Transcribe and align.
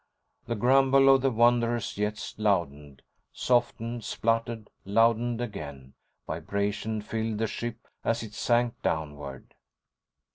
_"The 0.47 0.55
grumble 0.55 1.13
of 1.13 1.21
the 1.21 1.29
Wanderer's 1.29 1.93
jets 1.93 2.33
loudened, 2.39 3.03
softened, 3.31 4.03
spluttered, 4.03 4.71
loudened 4.83 5.41
again. 5.41 5.93
Vibration 6.25 7.01
filled 7.03 7.37
the 7.37 7.45
ship 7.45 7.87
as 8.03 8.23
it 8.23 8.33
sank 8.33 8.81
downward. 8.81 9.53